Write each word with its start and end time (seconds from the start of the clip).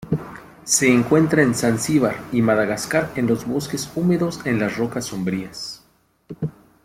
Se 0.63 0.91
encuentra 0.91 1.43
en 1.43 1.53
Zanzibar 1.53 2.15
y 2.31 2.41
Madagascar 2.41 3.11
en 3.17 3.27
los 3.27 3.45
bosques 3.45 3.87
húmedos 3.93 4.43
en 4.47 4.57
las 4.59 4.75
rocas 4.75 5.05
sombrías. 5.05 5.83